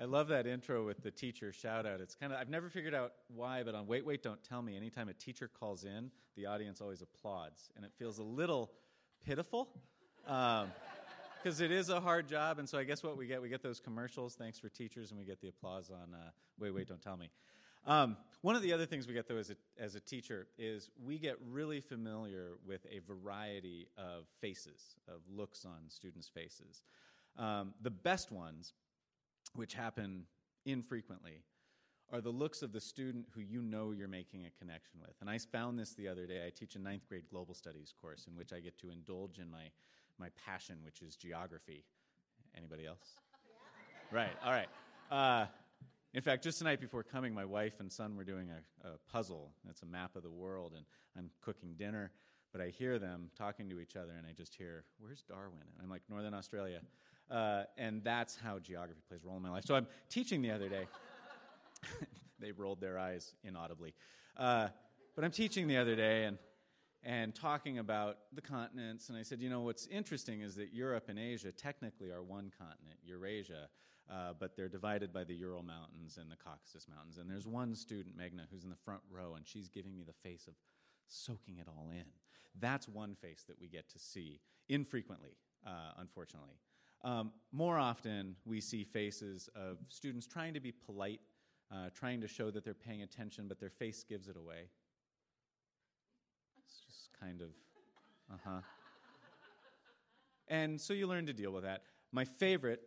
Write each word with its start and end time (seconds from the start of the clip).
I 0.00 0.04
love 0.04 0.28
that 0.28 0.46
intro 0.46 0.86
with 0.86 1.02
the 1.02 1.10
teacher 1.10 1.52
shout 1.52 1.84
out. 1.84 2.00
It's 2.00 2.14
kind 2.14 2.32
of, 2.32 2.38
I've 2.38 2.48
never 2.48 2.70
figured 2.70 2.94
out 2.94 3.12
why, 3.28 3.62
but 3.62 3.74
on 3.74 3.86
Wait, 3.86 4.06
Wait, 4.06 4.22
Don't 4.22 4.42
Tell 4.42 4.62
Me, 4.62 4.74
anytime 4.74 5.10
a 5.10 5.12
teacher 5.12 5.50
calls 5.60 5.84
in, 5.84 6.10
the 6.36 6.46
audience 6.46 6.80
always 6.80 7.02
applauds. 7.02 7.70
And 7.76 7.84
it 7.84 7.92
feels 7.98 8.18
a 8.18 8.22
little 8.22 8.70
pitiful. 9.26 9.68
Um, 10.26 10.68
because 11.42 11.60
it 11.60 11.70
is 11.70 11.90
a 11.90 12.00
hard 12.00 12.28
job. 12.28 12.58
And 12.58 12.68
so 12.68 12.78
I 12.78 12.84
guess 12.84 13.02
what 13.02 13.18
we 13.18 13.26
get, 13.26 13.42
we 13.42 13.50
get 13.50 13.62
those 13.62 13.78
commercials, 13.78 14.34
thanks 14.34 14.58
for 14.58 14.70
teachers, 14.70 15.10
and 15.10 15.18
we 15.18 15.26
get 15.26 15.40
the 15.40 15.48
applause 15.48 15.90
on 15.90 16.14
uh, 16.14 16.30
Wait, 16.58 16.70
Wait, 16.70 16.88
Don't 16.88 17.02
Tell 17.02 17.18
Me. 17.18 17.28
Um, 17.86 18.16
one 18.40 18.56
of 18.56 18.62
the 18.62 18.72
other 18.72 18.86
things 18.86 19.06
we 19.06 19.12
get, 19.12 19.28
though, 19.28 19.36
as 19.36 19.50
a, 19.50 19.56
as 19.78 19.96
a 19.96 20.00
teacher, 20.00 20.46
is 20.58 20.90
we 21.02 21.18
get 21.18 21.36
really 21.50 21.80
familiar 21.80 22.52
with 22.66 22.86
a 22.90 23.00
variety 23.06 23.88
of 23.98 24.24
faces, 24.40 24.96
of 25.08 25.20
looks 25.30 25.66
on 25.66 25.88
students' 25.88 26.28
faces. 26.28 26.84
Um, 27.38 27.74
the 27.82 27.90
best 27.90 28.32
ones, 28.32 28.74
which 29.54 29.74
happen 29.74 30.24
infrequently, 30.64 31.42
are 32.12 32.20
the 32.20 32.30
looks 32.30 32.62
of 32.62 32.72
the 32.72 32.80
student 32.80 33.26
who 33.34 33.40
you 33.40 33.62
know 33.62 33.92
you're 33.92 34.08
making 34.08 34.44
a 34.44 34.50
connection 34.58 34.98
with. 35.00 35.14
And 35.20 35.30
I 35.30 35.38
found 35.38 35.78
this 35.78 35.92
the 35.94 36.08
other 36.08 36.26
day. 36.26 36.44
I 36.44 36.50
teach 36.50 36.74
a 36.74 36.78
ninth 36.78 37.08
grade 37.08 37.24
global 37.30 37.54
studies 37.54 37.94
course 38.00 38.26
in 38.28 38.36
which 38.36 38.52
I 38.52 38.60
get 38.60 38.78
to 38.78 38.90
indulge 38.90 39.38
in 39.38 39.50
my, 39.50 39.70
my 40.18 40.28
passion, 40.44 40.78
which 40.84 41.02
is 41.02 41.14
geography. 41.14 41.84
Anybody 42.56 42.86
else? 42.86 43.14
right, 44.12 44.32
all 44.44 44.52
right. 44.52 44.68
Uh, 45.10 45.46
in 46.12 46.22
fact, 46.22 46.42
just 46.42 46.58
tonight 46.58 46.80
before 46.80 47.04
coming, 47.04 47.32
my 47.32 47.44
wife 47.44 47.78
and 47.78 47.90
son 47.90 48.16
were 48.16 48.24
doing 48.24 48.48
a, 48.50 48.88
a 48.88 48.92
puzzle. 49.12 49.52
It's 49.68 49.82
a 49.82 49.86
map 49.86 50.16
of 50.16 50.24
the 50.24 50.30
world, 50.30 50.72
and 50.76 50.84
I'm 51.16 51.30
cooking 51.40 51.74
dinner. 51.78 52.10
But 52.50 52.60
I 52.60 52.70
hear 52.70 52.98
them 52.98 53.30
talking 53.38 53.70
to 53.70 53.78
each 53.78 53.94
other, 53.94 54.12
and 54.18 54.26
I 54.26 54.32
just 54.32 54.56
hear, 54.56 54.84
Where's 54.98 55.22
Darwin? 55.22 55.60
And 55.60 55.84
I'm 55.84 55.88
like, 55.88 56.02
Northern 56.10 56.34
Australia. 56.34 56.80
Uh, 57.30 57.64
and 57.76 58.02
that's 58.02 58.36
how 58.36 58.58
geography 58.58 59.00
plays 59.08 59.22
a 59.24 59.26
role 59.26 59.36
in 59.36 59.42
my 59.42 59.50
life. 59.50 59.64
So 59.64 59.74
I'm 59.74 59.86
teaching 60.08 60.42
the 60.42 60.50
other 60.50 60.68
day. 60.68 60.86
they 62.40 62.52
rolled 62.52 62.80
their 62.80 62.98
eyes 62.98 63.34
inaudibly. 63.44 63.94
Uh, 64.36 64.68
but 65.14 65.24
I'm 65.24 65.30
teaching 65.30 65.68
the 65.68 65.76
other 65.76 65.94
day, 65.96 66.24
and 66.24 66.38
and 67.02 67.34
talking 67.34 67.78
about 67.78 68.18
the 68.34 68.40
continents. 68.40 69.08
And 69.08 69.16
I 69.16 69.22
said, 69.22 69.40
you 69.40 69.48
know, 69.48 69.60
what's 69.60 69.86
interesting 69.86 70.42
is 70.42 70.54
that 70.56 70.72
Europe 70.72 71.04
and 71.08 71.18
Asia 71.18 71.50
technically 71.50 72.10
are 72.10 72.22
one 72.22 72.52
continent, 72.58 72.98
Eurasia, 73.02 73.68
uh, 74.10 74.32
but 74.38 74.56
they're 74.56 74.68
divided 74.68 75.12
by 75.12 75.24
the 75.24 75.34
Ural 75.34 75.62
Mountains 75.62 76.18
and 76.20 76.30
the 76.30 76.36
Caucasus 76.36 76.86
Mountains. 76.88 77.18
And 77.18 77.30
there's 77.30 77.46
one 77.46 77.74
student, 77.74 78.18
Megna, 78.18 78.42
who's 78.50 78.64
in 78.64 78.70
the 78.70 78.76
front 78.76 79.02
row, 79.10 79.34
and 79.34 79.46
she's 79.46 79.68
giving 79.68 79.96
me 79.96 80.04
the 80.04 80.28
face 80.28 80.46
of 80.46 80.54
soaking 81.06 81.58
it 81.58 81.68
all 81.68 81.88
in. 81.90 82.04
That's 82.58 82.88
one 82.88 83.14
face 83.14 83.44
that 83.48 83.60
we 83.60 83.68
get 83.68 83.88
to 83.90 83.98
see 83.98 84.40
infrequently, 84.68 85.36
uh, 85.66 85.92
unfortunately. 85.98 86.56
Um, 87.02 87.32
more 87.52 87.78
often, 87.78 88.36
we 88.44 88.60
see 88.60 88.84
faces 88.84 89.48
of 89.54 89.78
students 89.88 90.26
trying 90.26 90.54
to 90.54 90.60
be 90.60 90.72
polite, 90.72 91.20
uh, 91.72 91.88
trying 91.94 92.20
to 92.20 92.28
show 92.28 92.50
that 92.50 92.64
they're 92.64 92.74
paying 92.74 93.02
attention, 93.02 93.48
but 93.48 93.58
their 93.58 93.70
face 93.70 94.04
gives 94.04 94.28
it 94.28 94.36
away. 94.36 94.68
It's 96.62 96.80
just 96.86 97.08
kind 97.18 97.40
of, 97.40 97.48
uh 98.32 98.36
huh. 98.44 98.60
And 100.48 100.80
so 100.80 100.92
you 100.92 101.06
learn 101.06 101.26
to 101.26 101.32
deal 101.32 101.52
with 101.52 101.62
that. 101.62 101.84
My 102.12 102.24
favorite, 102.24 102.80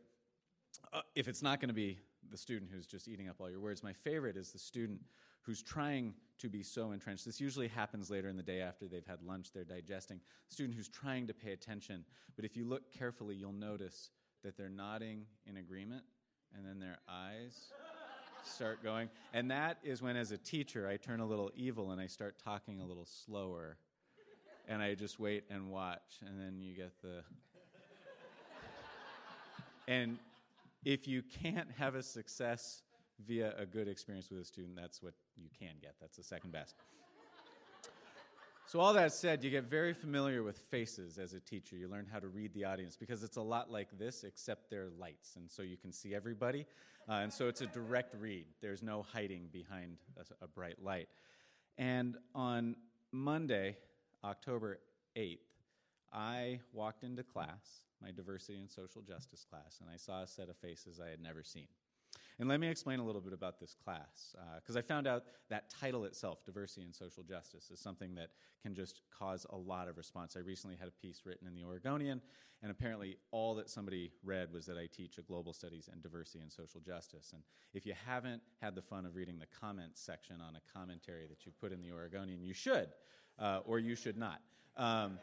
uh, 0.91 1.01
if 1.15 1.27
it's 1.27 1.41
not 1.41 1.59
going 1.59 1.69
to 1.69 1.73
be 1.73 1.97
the 2.29 2.37
student 2.37 2.69
who's 2.71 2.85
just 2.85 3.07
eating 3.07 3.29
up 3.29 3.37
all 3.39 3.49
your 3.49 3.61
words, 3.61 3.81
my 3.81 3.93
favorite 3.93 4.37
is 4.37 4.51
the 4.51 4.59
student 4.59 4.99
who's 5.41 5.63
trying 5.63 6.13
to 6.43 6.49
be 6.49 6.61
so 6.61 6.91
entrenched. 6.91 7.25
This 7.25 7.39
usually 7.39 7.69
happens 7.69 8.11
later 8.11 8.27
in 8.27 8.35
the 8.35 8.43
day 8.43 8.59
after 8.59 8.85
they've 8.85 9.05
had 9.07 9.23
lunch, 9.23 9.53
they're 9.53 9.63
digesting. 9.63 10.19
Student 10.49 10.75
who's 10.75 10.89
trying 10.89 11.25
to 11.27 11.33
pay 11.33 11.53
attention, 11.53 12.03
but 12.35 12.43
if 12.43 12.57
you 12.57 12.65
look 12.65 12.91
carefully, 12.91 13.33
you'll 13.33 13.53
notice 13.53 14.09
that 14.43 14.57
they're 14.57 14.67
nodding 14.67 15.25
in 15.47 15.55
agreement 15.55 16.03
and 16.53 16.65
then 16.65 16.79
their 16.79 16.99
eyes 17.07 17.71
start 18.43 18.83
going. 18.83 19.09
And 19.33 19.49
that 19.51 19.77
is 19.83 20.01
when, 20.01 20.17
as 20.17 20.31
a 20.31 20.37
teacher, 20.37 20.85
I 20.85 20.97
turn 20.97 21.21
a 21.21 21.25
little 21.25 21.49
evil 21.55 21.91
and 21.91 22.01
I 22.01 22.07
start 22.07 22.35
talking 22.43 22.81
a 22.81 22.85
little 22.85 23.07
slower. 23.25 23.77
And 24.67 24.81
I 24.81 24.95
just 24.95 25.19
wait 25.19 25.45
and 25.49 25.69
watch. 25.69 26.19
And 26.25 26.39
then 26.39 26.61
you 26.61 26.75
get 26.75 26.91
the. 27.01 27.23
And 29.85 30.17
if 30.85 31.09
you 31.09 31.21
can't 31.41 31.67
have 31.77 31.95
a 31.95 32.03
success 32.03 32.81
via 33.25 33.53
a 33.57 33.65
good 33.65 33.87
experience 33.87 34.29
with 34.29 34.41
a 34.41 34.45
student, 34.45 34.75
that's 34.75 35.01
what 35.01 35.13
you 35.35 35.49
can 35.57 35.75
get. 35.81 35.95
That's 36.01 36.17
the 36.17 36.23
second 36.23 36.51
best. 36.51 36.75
So, 38.65 38.79
all 38.79 38.93
that 38.93 39.13
said, 39.13 39.43
you 39.43 39.51
get 39.51 39.65
very 39.65 39.93
familiar 39.93 40.41
with 40.41 40.57
faces 40.57 41.19
as 41.19 41.33
a 41.33 41.39
teacher. 41.39 41.75
You 41.75 41.89
learn 41.89 42.07
how 42.11 42.19
to 42.19 42.27
read 42.27 42.53
the 42.53 42.65
audience 42.65 42.95
because 42.95 43.21
it's 43.21 43.37
a 43.37 43.41
lot 43.41 43.69
like 43.69 43.89
this, 43.99 44.23
except 44.23 44.69
there 44.69 44.83
are 44.83 44.91
lights. 44.97 45.35
And 45.35 45.51
so 45.51 45.61
you 45.61 45.77
can 45.77 45.91
see 45.91 46.15
everybody. 46.15 46.65
Uh, 47.07 47.13
and 47.15 47.31
so 47.31 47.47
it's 47.47 47.61
a 47.61 47.67
direct 47.67 48.15
read. 48.19 48.45
There's 48.61 48.81
no 48.81 49.05
hiding 49.13 49.49
behind 49.51 49.97
a, 50.17 50.45
a 50.45 50.47
bright 50.47 50.81
light. 50.81 51.09
And 51.77 52.17
on 52.33 52.75
Monday, 53.11 53.77
October 54.23 54.79
8th, 55.15 55.39
I 56.13 56.59
walked 56.71 57.03
into 57.03 57.23
class, 57.23 57.83
my 58.01 58.11
diversity 58.11 58.59
and 58.59 58.69
social 58.69 59.01
justice 59.01 59.45
class, 59.49 59.79
and 59.81 59.89
I 59.93 59.97
saw 59.97 60.23
a 60.23 60.27
set 60.27 60.49
of 60.49 60.57
faces 60.57 60.99
I 60.99 61.09
had 61.09 61.21
never 61.21 61.43
seen. 61.43 61.67
And 62.39 62.49
let 62.49 62.59
me 62.59 62.67
explain 62.67 62.99
a 62.99 63.05
little 63.05 63.21
bit 63.21 63.33
about 63.33 63.59
this 63.59 63.75
class, 63.83 64.35
because 64.55 64.75
uh, 64.75 64.79
I 64.79 64.81
found 64.81 65.07
out 65.07 65.23
that 65.49 65.69
title 65.69 66.05
itself, 66.05 66.43
Diversity 66.45 66.83
and 66.83 66.93
Social 66.93 67.23
Justice, 67.23 67.69
is 67.71 67.79
something 67.79 68.15
that 68.15 68.29
can 68.61 68.73
just 68.73 69.01
cause 69.17 69.45
a 69.51 69.55
lot 69.55 69.87
of 69.87 69.97
response. 69.97 70.35
I 70.35 70.39
recently 70.39 70.75
had 70.75 70.87
a 70.87 70.91
piece 70.91 71.21
written 71.25 71.47
in 71.47 71.53
the 71.53 71.63
Oregonian, 71.63 72.21
and 72.61 72.71
apparently 72.71 73.17
all 73.31 73.53
that 73.55 73.69
somebody 73.69 74.11
read 74.23 74.51
was 74.51 74.65
that 74.65 74.77
I 74.77 74.87
teach 74.87 75.17
a 75.17 75.21
global 75.21 75.53
studies 75.53 75.89
and 75.91 76.01
diversity 76.01 76.39
and 76.39 76.51
social 76.51 76.79
justice. 76.79 77.31
And 77.33 77.43
if 77.73 77.85
you 77.85 77.93
haven't 78.05 78.41
had 78.61 78.73
the 78.73 78.81
fun 78.81 79.05
of 79.05 79.15
reading 79.15 79.37
the 79.37 79.47
comments 79.59 80.01
section 80.01 80.37
on 80.41 80.55
a 80.55 80.61
commentary 80.77 81.27
that 81.27 81.45
you 81.45 81.51
put 81.61 81.71
in 81.71 81.81
the 81.81 81.91
Oregonian, 81.91 82.41
you 82.41 82.53
should, 82.53 82.89
uh, 83.37 83.59
or 83.65 83.79
you 83.79 83.95
should 83.95 84.17
not. 84.17 84.41
Um, 84.75 85.19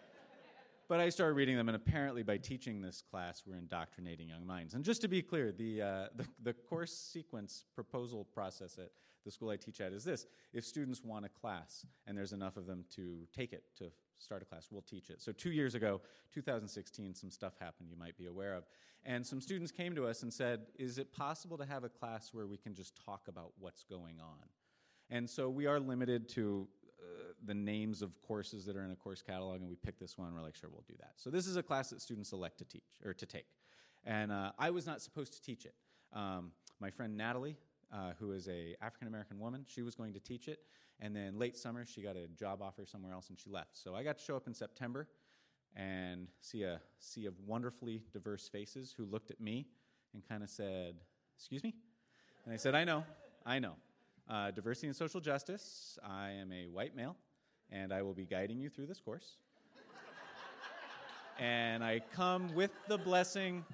but 0.91 0.99
I 0.99 1.09
started 1.09 1.35
reading 1.35 1.57
them, 1.57 1.69
and 1.69 1.77
apparently, 1.77 2.25
by 2.25 2.37
teaching 2.37 2.83
this 2.83 3.01
class, 3.01 3.45
we're 3.47 3.55
indoctrinating 3.55 4.29
young 4.29 4.45
minds. 4.45 4.75
And 4.75 4.85
just 4.85 5.01
to 5.03 5.09
be 5.09 5.23
clear, 5.23 5.53
the, 5.53 5.81
uh, 5.81 6.07
the, 6.17 6.27
the, 6.43 6.53
course 6.53 6.93
sequence 6.93 7.65
proposal 7.77 8.25
process 8.25 8.77
at 8.77 8.91
the 9.25 9.31
school 9.31 9.51
I 9.51 9.57
teach 9.57 9.81
at 9.81 9.93
is 9.93 10.03
this 10.03 10.27
if 10.53 10.65
students 10.65 11.05
want 11.05 11.25
a 11.25 11.29
class 11.29 11.87
and 12.09 12.19
there's 12.19 12.33
enough 12.33 12.57
of 12.57 12.67
them 12.67 12.85
to 12.97 13.21
take 13.33 13.53
it, 13.53 13.63
to 13.79 13.93
start 14.19 14.43
a 14.43 14.45
class, 14.45 14.67
we'll 14.73 14.83
teach 14.83 15.11
it. 15.11 15.23
So, 15.23 15.31
two 15.31 15.53
years 15.53 15.77
ago, 15.77 16.01
2016, 16.35 17.15
some 17.15 17.31
stuff 17.31 17.53
happened 17.61 17.89
you 17.89 17.97
might 17.97 18.19
be 18.19 18.27
aware 18.27 18.55
of. 18.55 18.65
And 19.05 19.25
some 19.25 19.41
students 19.41 19.71
came 19.71 19.95
to 19.95 20.09
us 20.09 20.25
and 20.25 20.33
said, 20.33 20.63
Is 20.77 20.99
it 20.99 21.13
possible 21.13 21.57
to 21.59 21.67
have 21.67 21.85
a 21.85 21.89
class 21.89 22.31
where 22.33 22.49
we 22.49 22.57
can 22.57 22.75
just 22.75 23.01
talk 23.07 23.29
about 23.29 23.53
what's 23.61 23.85
going 23.85 24.19
on? 24.21 24.49
And 25.09 25.31
so 25.31 25.49
we 25.51 25.67
are 25.67 25.79
limited 25.79 26.29
to 26.31 26.67
uh, 27.01 27.33
the 27.47 27.55
names 27.55 28.03
of 28.03 28.21
courses 28.23 28.65
that 28.67 28.77
are 28.77 28.85
in 28.85 28.91
a 28.91 28.97
course 28.97 29.23
catalog, 29.23 29.61
and 29.61 29.69
we 29.69 29.77
pick 29.77 29.99
this 29.99 30.19
one. 30.19 30.35
We're 30.35 30.43
like, 30.43 30.57
sure, 30.57 30.71
we'll 30.73 30.85
do 30.87 30.95
that. 30.99 31.13
So 31.17 31.31
this 31.31 31.47
is 31.47 31.57
a 31.57 31.63
class 31.63 31.91
that 31.91 32.01
students 32.01 32.33
elect 32.33 32.59
to 32.59 32.65
teach 32.65 32.83
or 33.05 33.15
to 33.15 33.27
take, 33.27 33.47
and 34.05 34.31
uh, 34.31 34.53
I 34.59 34.71
was 34.71 34.87
not 34.87 35.01
supposed 35.01 35.33
to 35.35 35.43
teach 35.43 35.65
it. 35.65 35.75
Um, 36.13 36.53
my 36.81 36.91
friend 36.91 37.17
Natalie, 37.17 37.57
uh, 37.93 38.13
who 38.19 38.33
is 38.33 38.49
a 38.49 38.77
African 38.81 39.09
American 39.09 39.39
woman, 39.39 39.65
she 39.67 39.83
was 39.83 39.95
going 39.95 40.13
to 40.15 40.21
teach 40.21 40.49
it, 40.49 40.61
and 41.01 41.15
then 41.15 41.39
late 41.39 41.57
summer 41.57 41.85
she 41.85 42.03
got 42.03 42.17
a 42.17 42.27
job 42.29 42.63
offer 42.63 42.85
somewhere 42.85 43.13
else 43.13 43.29
and 43.29 43.39
she 43.39 43.51
left. 43.51 43.77
So 43.77 43.95
I 43.95 44.03
got 44.03 44.19
to 44.19 44.25
show 44.25 44.37
up 44.37 44.47
in 44.47 44.55
September 44.55 45.09
and 45.77 46.29
see 46.41 46.63
a 46.63 46.81
sea 46.99 47.27
of 47.27 47.35
wonderfully 47.47 48.03
diverse 48.13 48.49
faces 48.49 48.93
who 48.97 49.05
looked 49.05 49.31
at 49.31 49.41
me 49.41 49.67
and 50.13 50.27
kind 50.29 50.43
of 50.43 50.51
said, 50.51 50.97
"Excuse 51.37 51.63
me," 51.63 51.75
and 52.45 52.53
I 52.53 52.57
said, 52.57 52.75
"I 52.75 52.85
know, 52.85 53.05
I 53.47 53.59
know." 53.59 53.75
Uh, 54.31 54.49
diversity 54.53 54.87
and 54.87 54.95
social 54.95 55.21
justice. 55.21 55.99
I 56.05 56.31
am 56.31 56.53
a 56.53 56.69
white 56.69 56.95
male, 56.95 57.17
and 57.69 57.93
I 57.93 58.03
will 58.03 58.15
be 58.15 58.25
guiding 58.25 58.61
you 58.61 58.69
through 58.69 58.87
this 58.87 59.01
course. 59.01 59.39
and 61.41 61.83
I 61.83 62.01
come 62.15 62.55
with 62.55 62.71
the 62.87 62.97
blessing 62.97 63.65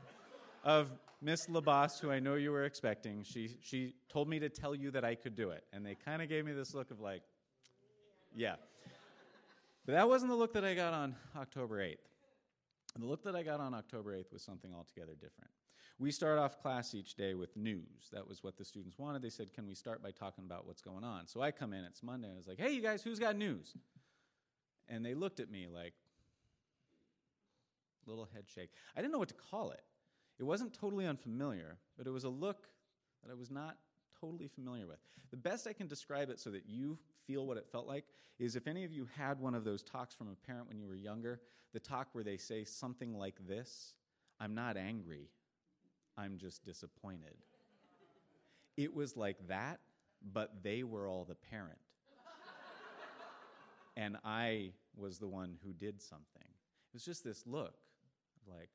of 0.64 0.90
Miss 1.20 1.46
Labas, 1.48 2.00
who 2.00 2.10
I 2.10 2.20
know 2.20 2.36
you 2.36 2.52
were 2.52 2.64
expecting. 2.64 3.22
She, 3.22 3.50
she 3.60 3.96
told 4.08 4.30
me 4.30 4.38
to 4.38 4.48
tell 4.48 4.74
you 4.74 4.90
that 4.92 5.04
I 5.04 5.14
could 5.14 5.36
do 5.36 5.50
it. 5.50 5.62
And 5.74 5.84
they 5.84 5.94
kind 5.94 6.22
of 6.22 6.30
gave 6.30 6.46
me 6.46 6.52
this 6.52 6.72
look 6.72 6.90
of 6.90 7.00
like, 7.00 7.20
yeah. 8.34 8.54
But 9.84 9.92
that 9.92 10.08
wasn't 10.08 10.30
the 10.30 10.36
look 10.36 10.54
that 10.54 10.64
I 10.64 10.74
got 10.74 10.94
on 10.94 11.16
October 11.36 11.80
8th. 11.80 11.96
The 12.98 13.04
look 13.04 13.22
that 13.24 13.36
I 13.36 13.42
got 13.42 13.60
on 13.60 13.74
October 13.74 14.16
8th 14.16 14.32
was 14.32 14.42
something 14.42 14.72
altogether 14.74 15.12
different. 15.12 15.50
We 15.98 16.10
start 16.10 16.38
off 16.38 16.60
class 16.60 16.94
each 16.94 17.14
day 17.14 17.34
with 17.34 17.56
news. 17.56 18.10
That 18.12 18.28
was 18.28 18.42
what 18.42 18.58
the 18.58 18.64
students 18.64 18.98
wanted. 18.98 19.22
They 19.22 19.30
said, 19.30 19.54
Can 19.54 19.66
we 19.66 19.74
start 19.74 20.02
by 20.02 20.10
talking 20.10 20.44
about 20.44 20.66
what's 20.66 20.82
going 20.82 21.04
on? 21.04 21.26
So 21.26 21.40
I 21.40 21.50
come 21.50 21.72
in, 21.72 21.84
it's 21.84 22.02
Monday, 22.02 22.28
and 22.28 22.36
I 22.36 22.38
was 22.38 22.46
like, 22.46 22.60
Hey, 22.60 22.72
you 22.72 22.82
guys, 22.82 23.02
who's 23.02 23.18
got 23.18 23.36
news? 23.36 23.74
And 24.88 25.04
they 25.04 25.14
looked 25.14 25.40
at 25.40 25.50
me 25.50 25.66
like, 25.72 25.94
little 28.06 28.28
head 28.32 28.44
shake. 28.54 28.70
I 28.96 29.00
didn't 29.00 29.12
know 29.12 29.18
what 29.18 29.28
to 29.28 29.34
call 29.34 29.70
it. 29.70 29.82
It 30.38 30.44
wasn't 30.44 30.74
totally 30.74 31.06
unfamiliar, 31.06 31.78
but 31.96 32.06
it 32.06 32.10
was 32.10 32.24
a 32.24 32.28
look 32.28 32.68
that 33.24 33.30
I 33.30 33.34
was 33.34 33.50
not 33.50 33.76
totally 34.20 34.48
familiar 34.48 34.86
with. 34.86 34.98
The 35.30 35.36
best 35.36 35.66
I 35.66 35.72
can 35.72 35.88
describe 35.88 36.30
it 36.30 36.38
so 36.38 36.50
that 36.50 36.66
you 36.66 36.98
feel 37.26 37.46
what 37.46 37.56
it 37.56 37.66
felt 37.70 37.86
like 37.86 38.04
is 38.38 38.54
if 38.54 38.66
any 38.66 38.84
of 38.84 38.92
you 38.92 39.08
had 39.16 39.40
one 39.40 39.54
of 39.54 39.64
those 39.64 39.82
talks 39.82 40.14
from 40.14 40.28
a 40.28 40.46
parent 40.46 40.68
when 40.68 40.78
you 40.78 40.86
were 40.86 40.94
younger, 40.94 41.40
the 41.72 41.80
talk 41.80 42.08
where 42.12 42.24
they 42.24 42.36
say 42.36 42.64
something 42.64 43.14
like 43.18 43.34
this 43.46 43.94
I'm 44.38 44.54
not 44.54 44.76
angry, 44.76 45.30
I'm 46.16 46.38
just 46.38 46.64
disappointed. 46.64 47.36
it 48.76 48.94
was 48.94 49.16
like 49.16 49.36
that, 49.48 49.80
but 50.32 50.62
they 50.62 50.82
were 50.82 51.08
all 51.08 51.24
the 51.24 51.34
parent. 51.34 51.78
and 53.96 54.16
I 54.24 54.72
was 54.96 55.18
the 55.18 55.28
one 55.28 55.58
who 55.64 55.72
did 55.72 56.00
something. 56.02 56.42
It 56.42 56.94
was 56.94 57.04
just 57.04 57.24
this 57.24 57.46
look 57.46 57.74
like, 58.46 58.70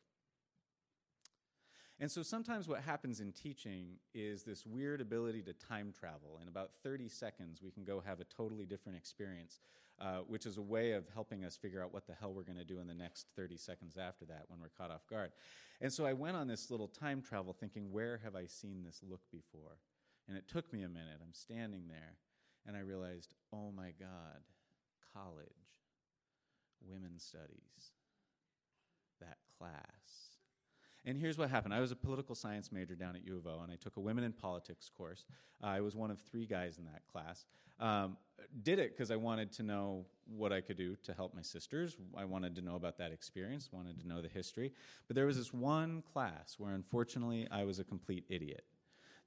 and 2.02 2.12
so 2.12 2.24
sometimes 2.24 2.68
what 2.68 2.82
happens 2.82 3.20
in 3.20 3.32
teaching 3.32 3.98
is 4.16 4.42
this 4.42 4.66
weird 4.66 5.02
ability 5.02 5.44
to 5.44 5.54
time 5.54 5.94
travel. 5.98 6.40
In 6.42 6.48
about 6.48 6.72
30 6.82 7.08
seconds, 7.08 7.62
we 7.62 7.70
can 7.70 7.84
go 7.84 8.02
have 8.04 8.20
a 8.20 8.24
totally 8.24 8.66
different 8.66 8.98
experience, 8.98 9.60
uh, 10.02 10.22
which 10.28 10.48
is 10.48 10.58
a 10.58 10.62
way 10.62 10.94
of 10.94 11.06
helping 11.14 11.46
us 11.46 11.56
figure 11.56 11.82
out 11.82 11.94
what 11.94 12.08
the 12.08 12.14
hell 12.14 12.34
we're 12.34 12.42
going 12.42 12.58
to 12.58 12.66
do 12.66 12.80
in 12.80 12.88
the 12.88 12.94
next 12.94 13.28
30 13.36 13.56
seconds 13.56 13.98
after 13.98 14.26
that 14.26 14.46
when 14.48 14.60
we're 14.60 14.70
caught 14.70 14.90
off 14.90 15.06
guard. 15.08 15.32
And 15.80 15.94
so 15.94 16.06
I 16.06 16.14
went 16.14 16.36
on 16.36 16.48
this 16.48 16.72
little 16.72 16.88
time 16.88 17.22
travel 17.22 17.54
thinking, 17.54 17.92
where 17.92 18.20
have 18.24 18.36
I 18.36 18.48
seen 18.48 18.84
this 18.84 19.02
look 19.08 19.22
before? 19.32 19.78
And 20.28 20.36
it 20.36 20.48
took 20.48 20.74
me 20.74 20.82
a 20.82 20.90
minute. 20.90 21.20
I'm 21.22 21.34
standing 21.34 21.84
there, 21.88 22.18
and 22.66 22.76
I 22.76 22.80
realized, 22.80 23.36
oh 23.54 23.72
my 23.76 23.94
God, 24.00 24.42
college, 25.14 25.48
women's 26.84 27.24
studies, 27.24 27.94
that 29.20 29.38
class 29.58 30.31
and 31.06 31.18
here's 31.18 31.38
what 31.38 31.50
happened 31.50 31.74
I 31.74 31.80
was 31.80 31.92
a 31.92 31.96
political 31.96 32.36
science 32.36 32.72
major 32.72 32.96
down 32.96 33.16
at 33.16 33.26
U 33.26 33.38
of 33.38 33.48
O, 33.48 33.62
and 33.64 33.72
I 33.72 33.76
took 33.76 33.98
a 33.98 34.00
women 34.00 34.24
in 34.24 34.32
politics 34.34 34.90
course. 34.96 35.26
Uh, 35.64 35.68
I 35.68 35.82
was 35.82 35.96
one 35.96 36.12
of 36.12 36.20
three 36.20 36.46
guys 36.46 36.78
in 36.78 36.86
that 36.86 37.02
class. 37.12 37.46
Um, 37.80 38.18
did 38.64 38.80
it 38.80 38.92
because 38.92 39.12
I 39.12 39.16
wanted 39.16 39.52
to 39.54 39.64
know 39.64 40.06
what 40.26 40.52
I 40.52 40.62
could 40.62 40.78
do 40.78 40.96
to 41.04 41.14
help 41.14 41.34
my 41.36 41.42
sisters. 41.42 41.98
I 42.16 42.26
wanted 42.26 42.56
to 42.56 42.62
know 42.62 42.76
about 42.76 42.98
that 42.98 43.12
experience, 43.12 43.70
wanted 43.72 44.00
to 44.02 44.08
know 44.08 44.22
the 44.22 44.28
history. 44.28 44.72
But 45.08 45.16
there 45.16 45.26
was 45.26 45.38
this 45.38 45.54
one 45.54 46.04
class 46.14 46.56
where, 46.58 46.74
unfortunately, 46.74 47.48
I 47.52 47.64
was 47.64 47.80
a 47.80 47.84
complete 47.84 48.26
idiot. 48.30 48.64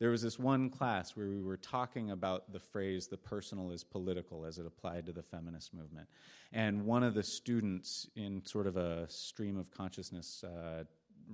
There 0.01 0.11
was 0.11 0.23
this 0.23 0.39
one 0.39 0.71
class 0.71 1.15
where 1.17 1.29
we 1.29 1.41
were 1.41 1.57
talking 1.57 2.11
about 2.11 2.53
the 2.53 2.59
phrase, 2.59 3.07
the 3.07 3.17
personal 3.17 3.71
is 3.71 3.85
political, 3.85 4.45
as 4.45 4.59
it 4.59 4.67
applied 4.67 5.07
to 5.07 5.13
the 5.13 5.23
feminist 5.23 5.73
movement. 5.73 6.09
And 6.53 6.85
one 6.85 7.05
of 7.05 7.15
the 7.15 7.23
students, 7.23 8.09
in 8.17 8.45
sort 8.45 8.67
of 8.67 8.77
a 8.77 9.09
stream 9.09 9.57
of 9.57 9.71
consciousness 9.71 10.43
uh, 10.43 10.85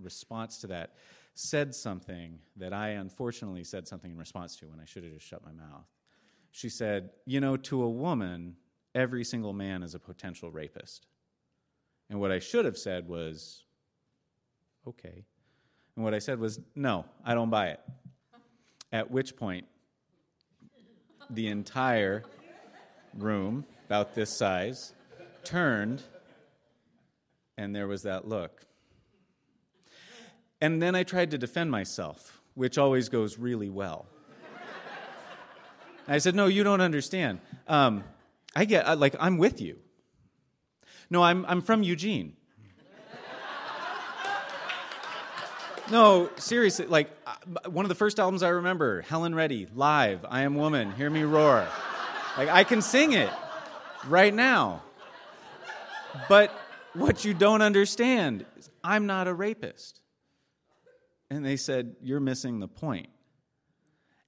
response 0.01 0.59
to 0.59 0.67
that, 0.69 0.95
said 1.35 1.75
something 1.75 2.39
that 2.57 2.73
I 2.73 2.91
unfortunately 2.91 3.65
said 3.65 3.89
something 3.89 4.11
in 4.11 4.19
response 4.19 4.57
to 4.57 4.67
when 4.67 4.81
I 4.81 4.85
should 4.85 5.05
have 5.05 5.13
just 5.13 5.27
shut 5.27 5.45
my 5.45 5.53
mouth. 5.53 5.87
She 6.51 6.69
said, 6.69 7.11
You 7.27 7.41
know, 7.41 7.57
to 7.57 7.83
a 7.83 7.89
woman, 7.89 8.57
every 8.95 9.25
single 9.25 9.53
man 9.53 9.83
is 9.83 9.95
a 9.95 9.99
potential 9.99 10.51
rapist. 10.51 11.07
And 12.09 12.21
what 12.21 12.33
I 12.33 12.41
should 12.41 12.65
have 12.65 12.77
said 12.77 13.09
was, 13.09 13.65
Okay. 14.87 15.25
And 15.97 16.05
what 16.05 16.15
I 16.15 16.19
said 16.19 16.39
was, 16.39 16.61
No, 16.75 17.05
I 17.25 17.35
don't 17.35 17.51
buy 17.51 17.69
it. 17.69 17.81
At 18.93 19.11
which 19.11 19.37
point, 19.37 19.67
the 21.31 21.47
entire 21.47 22.25
room, 23.17 23.65
about 23.87 24.15
this 24.15 24.31
size, 24.31 24.93
turned, 25.45 26.03
and 27.57 27.75
there 27.75 27.87
was 27.87 28.03
that 28.03 28.27
look. 28.27 28.65
And 30.61 30.83
then 30.83 30.95
I 30.95 31.05
tried 31.05 31.31
to 31.31 31.39
defend 31.39 31.71
myself, 31.71 32.41
which 32.55 32.77
always 32.77 33.09
goes 33.09 33.39
really 33.39 33.71
well. 33.71 34.07
I 36.07 36.19
said, 36.19 36.35
No, 36.35 36.47
you 36.47 36.65
don't 36.65 36.81
understand. 36.81 37.41
Um, 37.69 38.05
I 38.55 38.65
get, 38.65 38.99
like, 38.99 39.15
I'm 39.21 39.39
with 39.39 39.61
you. 39.61 39.79
No, 41.09 41.23
I'm, 41.23 41.47
I'm 41.47 41.63
from 41.63 41.83
Eugene. 41.83 42.37
no, 45.91 46.31
seriously, 46.37 46.87
like, 46.87 47.11
uh, 47.27 47.71
one 47.71 47.85
of 47.85 47.89
the 47.89 47.95
first 47.95 48.19
albums 48.19 48.43
I 48.43 48.49
remember, 48.49 49.03
Helen 49.03 49.35
Reddy, 49.35 49.69
live, 49.75 50.25
I 50.29 50.43
Am 50.43 50.55
Woman, 50.55 50.93
Hear 50.93 51.11
Me 51.11 51.23
Roar. 51.23 51.67
Like, 52.37 52.49
I 52.49 52.65
can 52.65 52.83
sing 52.83 53.13
it 53.13 53.31
right 54.07 54.35
now. 54.35 54.83
But 56.29 56.51
what 56.93 57.25
you 57.25 57.35
don't 57.35 57.63
understand 57.63 58.45
is 58.57 58.69
I'm 58.83 59.07
not 59.07 59.29
a 59.29 59.35
rapist. 59.35 60.00
And 61.31 61.45
they 61.45 61.57
said, 61.57 61.97
You're 62.03 62.21
missing 62.21 62.61
the 62.61 62.69
point. 62.69 63.09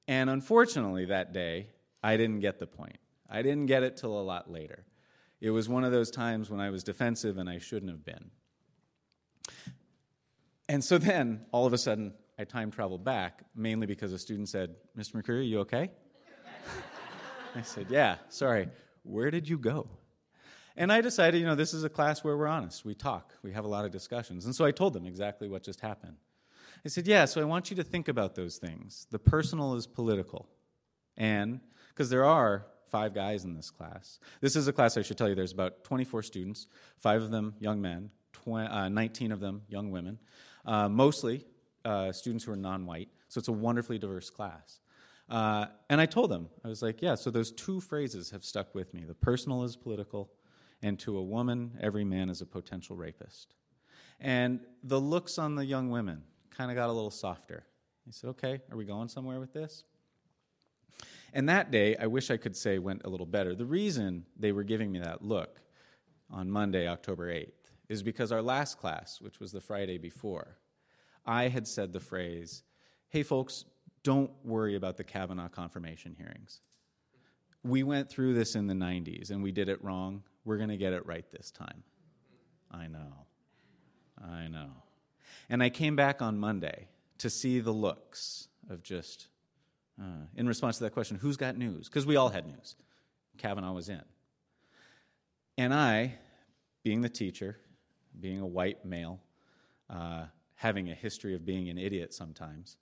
And 0.09 0.31
unfortunately, 0.31 1.07
that 1.07 1.33
day, 1.33 1.69
I 2.03 2.17
didn't 2.17 2.41
get 2.41 2.59
the 2.59 2.67
point. 2.67 2.99
I 3.29 3.43
didn't 3.43 3.67
get 3.67 3.83
it 3.83 3.97
till 3.97 4.19
a 4.19 4.23
lot 4.23 4.51
later. 4.51 4.85
It 5.41 5.51
was 5.51 5.69
one 5.69 5.85
of 5.85 5.93
those 5.93 6.11
times 6.11 6.51
when 6.51 6.61
I 6.61 6.71
was 6.71 6.85
defensive 6.85 7.39
and 7.39 7.49
I 7.49 7.59
shouldn't 7.59 7.91
have 7.91 8.05
been. 8.05 8.31
And 10.69 10.85
so 10.85 10.99
then, 10.99 11.47
all 11.51 11.67
of 11.67 11.73
a 11.73 11.79
sudden, 11.79 12.15
I 12.39 12.45
time 12.45 12.71
traveled 12.71 13.05
back, 13.05 13.43
mainly 13.55 13.87
because 13.87 14.13
a 14.13 14.19
student 14.19 14.49
said, 14.49 14.75
Mr. 14.97 15.15
McCreery, 15.15 15.41
are 15.41 15.43
you 15.43 15.61
okay? 15.61 15.91
I 17.55 17.63
said, 17.63 17.87
Yeah, 17.91 18.17
sorry. 18.29 18.69
Where 19.03 19.31
did 19.31 19.49
you 19.49 19.59
go? 19.59 19.89
And 20.77 20.93
I 20.93 21.01
decided, 21.01 21.39
you 21.39 21.47
know, 21.47 21.55
this 21.55 21.75
is 21.75 21.85
a 21.85 21.89
class 21.89 22.25
where 22.25 22.37
we're 22.37 22.47
honest. 22.47 22.85
We 22.85 22.95
talk, 22.95 23.35
we 23.43 23.53
have 23.53 23.65
a 23.65 23.69
lot 23.69 23.85
of 23.85 23.91
discussions. 23.91 24.47
And 24.47 24.55
so 24.55 24.65
I 24.65 24.71
told 24.71 24.95
them 24.95 25.07
exactly 25.07 25.49
what 25.49 25.63
just 25.63 25.81
happened. 25.81 26.17
I 26.85 26.89
said, 26.89 27.07
Yeah, 27.07 27.25
so 27.25 27.41
I 27.41 27.45
want 27.45 27.71
you 27.71 27.77
to 27.77 27.85
think 27.85 28.09
about 28.09 28.35
those 28.35 28.59
things. 28.59 29.07
The 29.11 29.19
personal 29.19 29.75
is 29.75 29.87
political. 29.87 30.49
And 31.17 31.61
because 31.89 32.11
there 32.11 32.25
are 32.25 32.67
five 32.93 33.15
guys 33.15 33.45
in 33.45 33.55
this 33.55 33.71
class. 33.71 34.21
This 34.43 34.55
is 34.55 34.69
a 34.69 34.73
class, 34.73 34.99
I 34.99 35.03
should 35.03 35.17
tell 35.17 35.29
you, 35.29 35.35
there's 35.35 35.53
about 35.53 35.83
24 35.83 36.23
students, 36.23 36.67
five 36.99 37.23
of 37.23 37.31
them 37.31 37.55
young 37.59 37.81
men, 37.81 38.11
tw- 38.35 38.49
uh, 38.49 38.91
19 38.91 39.33
of 39.33 39.41
them 39.41 39.63
young 39.69 39.91
women, 39.91 40.19
uh, 40.67 40.91
mostly 40.91 41.47
uh, 41.87 42.13
students 42.13 42.45
who 42.45 42.53
are 42.53 42.57
non 42.57 42.85
white. 42.85 43.09
So 43.29 43.39
it's 43.39 43.49
a 43.49 43.53
wonderfully 43.53 43.99
diverse 43.99 44.29
class. 44.29 44.81
Uh, 45.29 45.67
and 45.89 46.03
I 46.03 46.07
told 46.07 46.31
them, 46.31 46.51
I 46.63 46.69
was 46.69 46.83
like, 46.83 47.01
yeah, 47.01 47.15
so 47.15 47.31
those 47.31 47.51
two 47.51 47.81
phrases 47.81 48.31
have 48.31 48.45
stuck 48.45 48.75
with 48.75 48.93
me. 48.93 49.05
The 49.05 49.15
personal 49.15 49.65
is 49.65 49.75
political, 49.75 50.31
and 50.83 50.99
to 50.99 51.17
a 51.17 51.23
woman, 51.23 51.79
every 51.81 52.05
man 52.05 52.29
is 52.29 52.43
a 52.43 52.47
potential 52.47 52.95
rapist. 52.95 53.55
And 54.21 54.61
the 54.85 55.01
looks 55.01 55.39
on 55.39 55.55
the 55.55 55.65
young 55.65 55.91
women, 55.91 56.25
kind 56.57 56.71
of 56.71 56.77
got 56.77 56.89
a 56.89 56.93
little 56.93 57.11
softer. 57.11 57.65
He 58.05 58.13
said, 58.13 58.31
Okay, 58.31 58.61
are 58.71 58.77
we 58.77 58.85
going 58.85 59.09
somewhere 59.09 59.41
with 59.41 59.53
this? 59.53 59.85
And 61.33 61.49
that 61.49 61.71
day, 61.71 61.97
I 61.97 62.07
wish 62.07 62.31
I 62.31 62.37
could 62.37 62.57
say 62.57 62.79
went 62.79 63.03
a 63.05 63.09
little 63.09 63.27
better. 63.27 63.55
The 63.55 63.65
reason 63.65 64.27
they 64.39 64.53
were 64.53 64.65
giving 64.65 64.93
me 64.93 64.99
that 64.99 65.23
look 65.23 65.61
on 66.31 66.51
Monday, 66.51 66.87
October 66.87 67.33
8th, 67.33 67.53
is 67.89 68.03
because 68.03 68.33
our 68.33 68.43
last 68.43 68.79
class, 68.79 69.21
which 69.21 69.41
was 69.41 69.53
the 69.53 69.61
Friday 69.61 69.99
before, 69.99 70.59
I 71.25 71.49
had 71.49 71.67
said 71.67 71.93
the 71.93 72.01
phrase, 72.01 72.65
Hey, 73.09 73.23
folks, 73.23 73.65
don't 74.03 74.31
worry 74.45 74.77
about 74.77 74.97
the 74.97 75.05
Kavanaugh 75.05 75.49
confirmation 75.49 76.15
hearings. 76.17 76.61
We 77.63 77.83
went 77.83 78.11
through 78.11 78.35
this 78.35 78.57
in 78.57 78.67
the 78.67 78.75
90s 78.75 79.31
and 79.31 79.43
we 79.43 79.53
did 79.53 79.69
it 79.69 79.83
wrong. 79.85 80.23
We're 80.45 80.57
going 80.57 80.71
to 80.71 80.77
get 80.77 80.93
it 80.93 81.07
right 81.07 81.25
this 81.31 81.51
time. 81.51 81.85
I 82.71 82.89
know. 82.89 83.27
I 84.21 84.49
know. 84.49 84.71
And 85.49 85.63
I 85.63 85.71
came 85.71 85.97
back 85.97 86.23
on 86.23 86.39
Monday 86.39 86.89
to 87.19 87.31
see 87.31 87.61
the 87.61 87.73
looks 87.73 88.49
of 88.69 88.83
just, 88.83 89.29
uh, 90.01 90.27
in 90.37 90.47
response 90.49 90.79
to 90.79 90.85
that 90.85 90.93
question, 90.93 91.17
who's 91.17 91.37
got 91.37 91.57
news? 91.57 91.89
Because 91.89 92.07
we 92.07 92.17
all 92.17 92.29
had 92.29 92.47
news. 92.47 92.77
Kavanaugh 93.39 93.73
was 93.73 93.89
in. 93.89 94.03
And 95.59 95.75
I, 95.75 96.15
being 96.83 97.01
the 97.01 97.09
teacher, 97.09 97.59
being 98.19 98.41
a 98.41 98.47
white 98.47 98.85
male, 98.85 99.21
uh, 99.91 100.25
having 100.55 100.91
a 100.91 100.95
history 100.95 101.35
of 101.35 101.45
being 101.45 101.69
an 101.69 101.79
idiot 101.79 102.15
sometimes, 102.15 102.77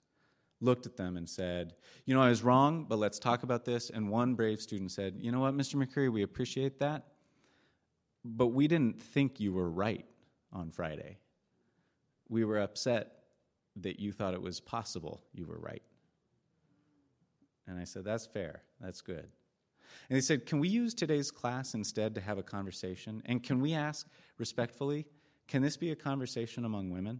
looked 0.61 0.85
at 0.85 0.95
them 0.95 1.17
and 1.17 1.27
said, 1.27 1.73
You 2.05 2.13
know, 2.13 2.21
I 2.21 2.29
was 2.29 2.43
wrong, 2.43 2.85
but 2.87 2.99
let's 2.99 3.19
talk 3.19 3.43
about 3.43 3.65
this. 3.65 3.89
And 3.89 4.09
one 4.09 4.35
brave 4.35 4.61
student 4.61 4.91
said, 4.91 5.15
You 5.19 5.31
know 5.31 5.39
what, 5.39 5.55
Mr. 5.55 5.75
McCreery, 5.75 6.11
we 6.11 6.23
appreciate 6.23 6.79
that, 6.79 7.07
but 8.23 8.47
we 8.47 8.67
didn't 8.67 9.01
think 9.01 9.39
you 9.39 9.53
were 9.53 9.69
right 9.69 10.05
on 10.53 10.71
Friday 10.71 11.17
we 12.31 12.45
were 12.45 12.57
upset 12.57 13.11
that 13.75 13.99
you 13.99 14.11
thought 14.11 14.33
it 14.33 14.41
was 14.41 14.59
possible 14.59 15.21
you 15.33 15.45
were 15.45 15.59
right. 15.59 15.83
And 17.67 17.79
I 17.79 17.83
said, 17.83 18.03
That's 18.03 18.25
fair. 18.25 18.63
That's 18.79 19.01
good. 19.01 19.27
And 20.09 20.17
they 20.17 20.21
said, 20.21 20.47
Can 20.47 20.59
we 20.59 20.69
use 20.69 20.95
today's 20.95 21.29
class 21.29 21.75
instead 21.75 22.15
to 22.15 22.21
have 22.21 22.39
a 22.39 22.43
conversation? 22.43 23.21
And 23.25 23.43
can 23.43 23.61
we 23.61 23.73
ask 23.73 24.07
respectfully, 24.39 25.05
can 25.47 25.61
this 25.61 25.77
be 25.77 25.91
a 25.91 25.95
conversation 25.95 26.65
among 26.65 26.89
women? 26.89 27.19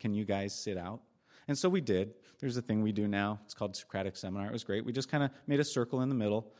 Can 0.00 0.14
you 0.14 0.24
guys 0.24 0.54
sit 0.54 0.76
out? 0.76 1.02
And 1.46 1.56
so 1.56 1.68
we 1.68 1.80
did. 1.80 2.14
There's 2.40 2.56
a 2.56 2.62
thing 2.62 2.82
we 2.82 2.92
do 2.92 3.06
now. 3.06 3.40
It's 3.44 3.54
called 3.54 3.76
Socratic 3.76 4.16
Seminar. 4.16 4.48
It 4.48 4.52
was 4.52 4.64
great. 4.64 4.84
We 4.84 4.92
just 4.92 5.10
kind 5.10 5.24
of 5.24 5.30
made 5.46 5.60
a 5.60 5.64
circle 5.64 6.02
in 6.02 6.08
the 6.08 6.14
middle. 6.14 6.52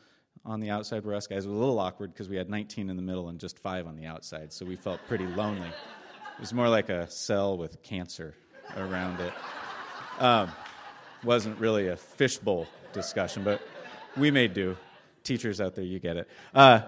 On 0.45 0.59
the 0.59 0.69
outside 0.69 1.03
were 1.03 1.15
us 1.15 1.27
guys. 1.27 1.45
It 1.45 1.49
was 1.49 1.57
a 1.57 1.59
little 1.59 1.79
awkward 1.79 2.13
because 2.13 2.29
we 2.29 2.37
had 2.37 2.49
19 2.49 2.89
in 2.89 2.95
the 2.95 3.01
middle 3.01 3.29
and 3.29 3.39
just 3.39 3.59
five 3.59 3.87
on 3.87 3.95
the 3.95 4.05
outside, 4.05 4.53
so 4.53 4.65
we 4.65 4.75
felt 4.75 4.99
pretty 5.07 5.25
lonely. 5.25 5.71
It 6.39 6.41
was 6.41 6.53
more 6.53 6.69
like 6.69 6.87
a 6.87 7.09
cell 7.11 7.57
with 7.57 7.83
cancer 7.83 8.33
around 8.77 9.19
it. 9.19 9.33
Um, 10.19 10.49
wasn't 11.23 11.59
really 11.59 11.89
a 11.89 11.97
fishbowl 11.97 12.65
discussion, 12.93 13.43
but 13.43 13.61
we 14.15 14.31
may 14.31 14.47
do. 14.47 14.77
Teachers 15.23 15.59
out 15.59 15.75
there, 15.75 15.83
you 15.83 15.99
get 15.99 16.15
it. 16.15 16.29
Uh, 16.55 16.81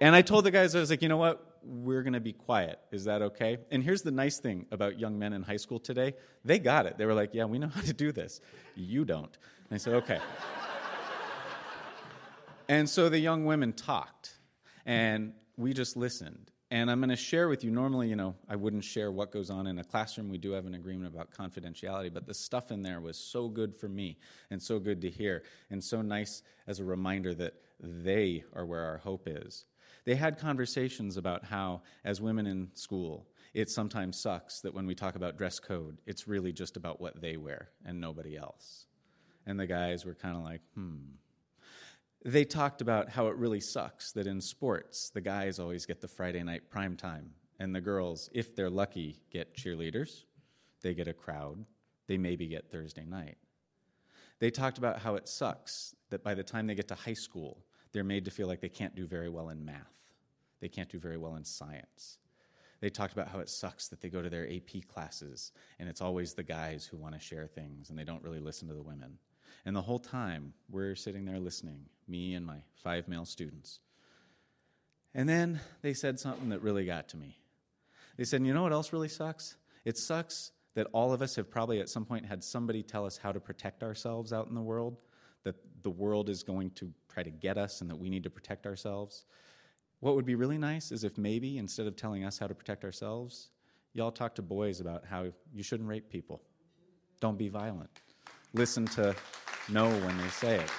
and 0.00 0.16
I 0.16 0.22
told 0.22 0.44
the 0.44 0.50
guys, 0.50 0.74
I 0.74 0.80
was 0.80 0.90
like, 0.90 1.00
you 1.00 1.08
know 1.08 1.16
what? 1.16 1.52
we're 1.64 2.02
going 2.02 2.14
to 2.14 2.20
be 2.20 2.32
quiet. 2.32 2.80
Is 2.90 3.04
that 3.04 3.22
okay? 3.22 3.58
And 3.70 3.82
here's 3.82 4.02
the 4.02 4.10
nice 4.10 4.38
thing 4.38 4.66
about 4.70 4.98
young 4.98 5.18
men 5.18 5.32
in 5.32 5.42
high 5.42 5.56
school 5.56 5.78
today 5.78 6.14
they 6.44 6.58
got 6.58 6.86
it. 6.86 6.98
They 6.98 7.06
were 7.06 7.14
like, 7.14 7.30
yeah, 7.34 7.44
we 7.44 7.58
know 7.58 7.68
how 7.68 7.82
to 7.82 7.92
do 7.92 8.10
this. 8.10 8.40
You 8.74 9.04
don't. 9.04 9.36
And 9.70 9.74
I 9.74 9.78
said, 9.78 9.94
okay. 9.94 10.18
and 12.68 12.88
so 12.88 13.08
the 13.08 13.18
young 13.18 13.44
women 13.44 13.72
talked, 13.72 14.34
and 14.84 15.34
we 15.56 15.72
just 15.72 15.96
listened. 15.96 16.50
And 16.72 16.90
I'm 16.90 17.00
going 17.00 17.10
to 17.10 17.16
share 17.16 17.50
with 17.50 17.64
you. 17.64 17.70
Normally, 17.70 18.08
you 18.08 18.16
know, 18.16 18.34
I 18.48 18.56
wouldn't 18.56 18.82
share 18.82 19.12
what 19.12 19.30
goes 19.30 19.50
on 19.50 19.66
in 19.66 19.78
a 19.78 19.84
classroom. 19.84 20.30
We 20.30 20.38
do 20.38 20.52
have 20.52 20.64
an 20.64 20.72
agreement 20.72 21.12
about 21.12 21.30
confidentiality, 21.30 22.10
but 22.10 22.24
the 22.24 22.32
stuff 22.32 22.70
in 22.70 22.82
there 22.82 22.98
was 22.98 23.18
so 23.18 23.46
good 23.46 23.76
for 23.76 23.90
me 23.90 24.16
and 24.50 24.60
so 24.60 24.78
good 24.78 25.02
to 25.02 25.10
hear 25.10 25.42
and 25.68 25.84
so 25.84 26.00
nice 26.00 26.42
as 26.66 26.80
a 26.80 26.84
reminder 26.84 27.34
that 27.34 27.56
they 27.78 28.42
are 28.54 28.64
where 28.64 28.84
our 28.84 28.96
hope 28.96 29.28
is. 29.28 29.66
They 30.06 30.14
had 30.14 30.38
conversations 30.38 31.18
about 31.18 31.44
how, 31.44 31.82
as 32.06 32.22
women 32.22 32.46
in 32.46 32.70
school, 32.72 33.26
it 33.52 33.68
sometimes 33.68 34.18
sucks 34.18 34.62
that 34.62 34.72
when 34.72 34.86
we 34.86 34.94
talk 34.94 35.14
about 35.14 35.36
dress 35.36 35.60
code, 35.60 35.98
it's 36.06 36.26
really 36.26 36.54
just 36.54 36.78
about 36.78 37.02
what 37.02 37.20
they 37.20 37.36
wear 37.36 37.68
and 37.84 38.00
nobody 38.00 38.34
else. 38.34 38.86
And 39.44 39.60
the 39.60 39.66
guys 39.66 40.06
were 40.06 40.14
kind 40.14 40.38
of 40.38 40.42
like, 40.42 40.62
hmm, 40.74 41.00
they 42.24 42.44
talked 42.44 42.80
about 42.80 43.08
how 43.08 43.26
it 43.28 43.36
really 43.36 43.60
sucks 43.60 44.12
that 44.12 44.26
in 44.26 44.40
sports, 44.40 45.10
the 45.10 45.20
guys 45.20 45.58
always 45.58 45.86
get 45.86 46.00
the 46.00 46.08
Friday 46.08 46.42
night 46.42 46.70
prime 46.70 46.96
time, 46.96 47.30
and 47.58 47.74
the 47.74 47.80
girls, 47.80 48.30
if 48.32 48.54
they're 48.54 48.70
lucky, 48.70 49.20
get 49.30 49.56
cheerleaders, 49.56 50.24
they 50.82 50.94
get 50.94 51.08
a 51.08 51.12
crowd, 51.12 51.64
they 52.06 52.16
maybe 52.16 52.46
get 52.46 52.70
Thursday 52.70 53.04
night. 53.04 53.38
They 54.38 54.50
talked 54.50 54.78
about 54.78 55.00
how 55.00 55.16
it 55.16 55.28
sucks 55.28 55.94
that 56.10 56.22
by 56.22 56.34
the 56.34 56.42
time 56.42 56.66
they 56.66 56.74
get 56.74 56.88
to 56.88 56.94
high 56.94 57.12
school, 57.12 57.64
they're 57.92 58.04
made 58.04 58.24
to 58.24 58.30
feel 58.30 58.48
like 58.48 58.60
they 58.60 58.68
can't 58.68 58.94
do 58.94 59.06
very 59.06 59.28
well 59.28 59.50
in 59.50 59.64
math, 59.64 59.94
they 60.60 60.68
can't 60.68 60.88
do 60.88 60.98
very 60.98 61.16
well 61.16 61.36
in 61.36 61.44
science. 61.44 62.18
They 62.80 62.90
talked 62.90 63.12
about 63.12 63.28
how 63.28 63.38
it 63.38 63.48
sucks 63.48 63.86
that 63.88 64.00
they 64.00 64.08
go 64.08 64.22
to 64.22 64.28
their 64.28 64.48
AP 64.50 64.88
classes 64.92 65.52
and 65.78 65.88
it's 65.88 66.00
always 66.00 66.34
the 66.34 66.42
guys 66.42 66.84
who 66.84 66.96
want 66.96 67.14
to 67.14 67.20
share 67.20 67.46
things 67.46 67.90
and 67.90 67.98
they 67.98 68.02
don't 68.02 68.24
really 68.24 68.40
listen 68.40 68.66
to 68.66 68.74
the 68.74 68.82
women. 68.82 69.18
And 69.64 69.74
the 69.76 69.82
whole 69.82 69.98
time, 69.98 70.54
we're 70.70 70.94
sitting 70.94 71.24
there 71.24 71.38
listening, 71.38 71.86
me 72.08 72.34
and 72.34 72.44
my 72.44 72.58
five 72.82 73.08
male 73.08 73.24
students. 73.24 73.80
And 75.14 75.28
then 75.28 75.60
they 75.82 75.94
said 75.94 76.18
something 76.18 76.48
that 76.50 76.62
really 76.62 76.86
got 76.86 77.08
to 77.10 77.16
me. 77.16 77.36
They 78.16 78.24
said, 78.24 78.44
You 78.44 78.54
know 78.54 78.62
what 78.62 78.72
else 78.72 78.92
really 78.92 79.08
sucks? 79.08 79.56
It 79.84 79.98
sucks 79.98 80.52
that 80.74 80.86
all 80.92 81.12
of 81.12 81.20
us 81.20 81.36
have 81.36 81.50
probably 81.50 81.80
at 81.80 81.88
some 81.88 82.04
point 82.04 82.24
had 82.24 82.42
somebody 82.42 82.82
tell 82.82 83.04
us 83.04 83.18
how 83.18 83.32
to 83.32 83.40
protect 83.40 83.82
ourselves 83.82 84.32
out 84.32 84.48
in 84.48 84.54
the 84.54 84.62
world, 84.62 84.96
that 85.44 85.56
the 85.82 85.90
world 85.90 86.30
is 86.30 86.42
going 86.42 86.70
to 86.70 86.90
try 87.12 87.22
to 87.22 87.30
get 87.30 87.58
us 87.58 87.80
and 87.80 87.90
that 87.90 87.96
we 87.96 88.08
need 88.08 88.22
to 88.22 88.30
protect 88.30 88.66
ourselves. 88.66 89.26
What 90.00 90.16
would 90.16 90.24
be 90.24 90.34
really 90.34 90.58
nice 90.58 90.90
is 90.90 91.04
if 91.04 91.18
maybe 91.18 91.58
instead 91.58 91.86
of 91.86 91.96
telling 91.96 92.24
us 92.24 92.38
how 92.38 92.46
to 92.46 92.54
protect 92.54 92.84
ourselves, 92.84 93.50
y'all 93.92 94.10
talk 94.10 94.34
to 94.36 94.42
boys 94.42 94.80
about 94.80 95.04
how 95.04 95.26
you 95.52 95.62
shouldn't 95.62 95.88
rape 95.88 96.08
people. 96.08 96.42
Don't 97.20 97.38
be 97.38 97.48
violent. 97.48 98.00
Listen 98.54 98.84
to 98.86 99.14
know 99.68 99.88
when 99.88 100.18
they 100.18 100.28
say 100.28 100.56
it. 100.56 100.70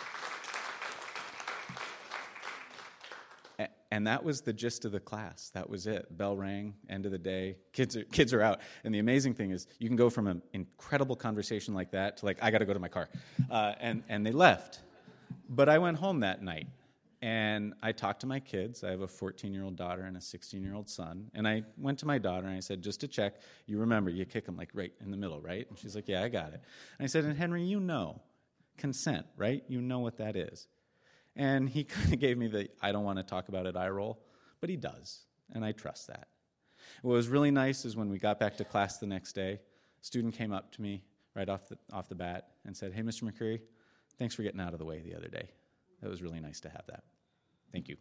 And 3.91 4.07
that 4.07 4.23
was 4.23 4.41
the 4.41 4.53
gist 4.53 4.85
of 4.85 4.91
the 4.91 4.99
class. 4.99 5.51
That 5.53 5.69
was 5.69 5.85
it. 5.85 6.17
Bell 6.17 6.35
rang, 6.35 6.73
end 6.89 7.05
of 7.05 7.11
the 7.11 7.19
day. 7.19 7.57
Kids 7.73 7.95
are, 7.95 8.03
kids 8.05 8.33
are 8.33 8.41
out. 8.41 8.59
And 8.83 8.91
the 8.91 8.97
amazing 8.97 9.35
thing 9.35 9.51
is, 9.51 9.67
you 9.77 9.87
can 9.87 9.95
go 9.95 10.09
from 10.09 10.25
an 10.25 10.41
incredible 10.53 11.15
conversation 11.15 11.75
like 11.75 11.91
that 11.91 12.17
to, 12.17 12.25
like, 12.25 12.39
I 12.41 12.49
got 12.49 12.57
to 12.57 12.65
go 12.65 12.73
to 12.73 12.79
my 12.79 12.87
car. 12.87 13.07
Uh, 13.51 13.73
and, 13.79 14.01
and 14.09 14.25
they 14.25 14.31
left. 14.31 14.79
But 15.47 15.69
I 15.69 15.77
went 15.77 15.97
home 15.97 16.21
that 16.21 16.41
night 16.41 16.65
and 17.23 17.73
I 17.81 17.93
talked 17.93 18.19
to 18.21 18.27
my 18.27 18.39
kids. 18.39 18.83
I 18.83 18.91
have 18.91 19.01
a 19.01 19.07
14 19.07 19.53
year 19.53 19.63
old 19.63 19.77
daughter 19.77 20.01
and 20.03 20.17
a 20.17 20.21
16 20.21 20.61
year 20.61 20.75
old 20.75 20.89
son. 20.89 21.31
And 21.33 21.47
I 21.47 21.63
went 21.77 21.99
to 21.99 22.05
my 22.05 22.17
daughter 22.17 22.47
and 22.47 22.57
I 22.57 22.59
said, 22.59 22.81
just 22.81 22.99
to 22.99 23.07
check, 23.07 23.35
you 23.65 23.79
remember, 23.79 24.09
you 24.09 24.25
kick 24.25 24.45
them 24.45 24.57
like 24.57 24.69
right 24.73 24.91
in 24.99 25.09
the 25.09 25.17
middle, 25.17 25.39
right? 25.39 25.65
And 25.69 25.79
she's 25.79 25.95
like, 25.95 26.09
yeah, 26.09 26.23
I 26.23 26.27
got 26.27 26.49
it. 26.49 26.61
And 26.97 27.05
I 27.05 27.07
said, 27.07 27.23
and 27.23 27.37
Henry, 27.37 27.63
you 27.63 27.79
know 27.79 28.21
consent, 28.77 29.25
right? 29.37 29.63
You 29.67 29.81
know 29.81 29.99
what 29.99 30.17
that 30.17 30.35
is. 30.35 30.67
And 31.35 31.69
he 31.69 31.83
kind 31.83 32.13
of 32.13 32.19
gave 32.19 32.37
me 32.37 32.47
the 32.47 32.69
I 32.81 32.91
don't 32.91 33.03
want 33.03 33.19
to 33.19 33.23
talk 33.23 33.49
about 33.49 33.65
it 33.65 33.75
eye 33.75 33.89
roll, 33.89 34.19
but 34.61 34.69
he 34.69 34.75
does, 34.75 35.25
and 35.53 35.63
I 35.63 35.71
trust 35.71 36.07
that. 36.07 36.27
What 37.01 37.13
was 37.13 37.27
really 37.27 37.51
nice 37.51 37.85
is 37.85 37.95
when 37.95 38.09
we 38.09 38.17
got 38.17 38.39
back 38.39 38.57
to 38.57 38.65
class 38.65 38.97
the 38.97 39.07
next 39.07 39.33
day, 39.33 39.59
a 40.01 40.05
student 40.05 40.35
came 40.35 40.51
up 40.51 40.71
to 40.73 40.81
me 40.81 41.03
right 41.35 41.49
off 41.49 41.69
the, 41.69 41.77
off 41.91 42.09
the 42.09 42.15
bat 42.15 42.49
and 42.65 42.75
said, 42.75 42.93
Hey, 42.93 43.01
Mr. 43.01 43.23
McCreery, 43.23 43.61
thanks 44.19 44.35
for 44.35 44.43
getting 44.43 44.59
out 44.59 44.73
of 44.73 44.79
the 44.79 44.85
way 44.85 45.01
the 45.01 45.15
other 45.15 45.27
day. 45.27 45.49
That 46.01 46.09
was 46.09 46.21
really 46.21 46.39
nice 46.39 46.59
to 46.61 46.69
have 46.69 46.83
that. 46.87 47.03
Thank 47.73 47.89
you. 47.89 47.97